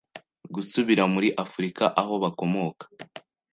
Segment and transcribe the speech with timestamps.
[0.55, 2.83] gusubira muri Afurika aho bakomoka